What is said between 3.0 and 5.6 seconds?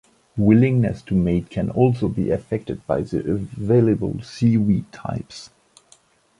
the available seaweed types.